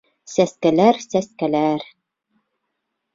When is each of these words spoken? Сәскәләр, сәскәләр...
Сәскәләр, 0.35 0.97
сәскәләр... 1.03 1.83